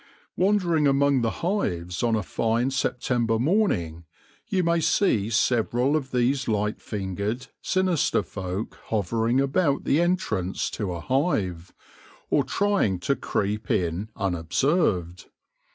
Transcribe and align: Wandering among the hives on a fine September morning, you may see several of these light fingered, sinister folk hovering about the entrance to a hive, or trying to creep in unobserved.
Wandering 0.35 0.87
among 0.87 1.21
the 1.21 1.29
hives 1.45 2.01
on 2.01 2.15
a 2.15 2.23
fine 2.23 2.71
September 2.71 3.37
morning, 3.37 4.05
you 4.47 4.63
may 4.63 4.79
see 4.79 5.29
several 5.29 5.95
of 5.95 6.09
these 6.09 6.47
light 6.47 6.81
fingered, 6.81 7.45
sinister 7.61 8.23
folk 8.23 8.79
hovering 8.85 9.39
about 9.39 9.83
the 9.83 10.01
entrance 10.01 10.71
to 10.71 10.91
a 10.91 11.01
hive, 11.01 11.71
or 12.31 12.43
trying 12.43 12.97
to 13.01 13.15
creep 13.15 13.69
in 13.69 14.09
unobserved. 14.15 15.27